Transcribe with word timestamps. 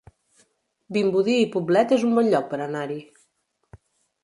Vimbodí 0.97 1.35
i 1.41 1.51
Poblet 1.57 1.95
es 1.99 2.07
un 2.09 2.17
bon 2.21 2.33
lloc 2.33 2.51
per 2.55 2.61
anar-hi 2.69 3.01